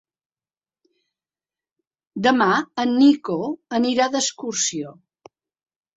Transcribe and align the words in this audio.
Demà 2.27 2.47
en 2.85 2.97
Nico 3.03 3.37
anirà 3.81 4.09
d'excursió. 4.17 4.99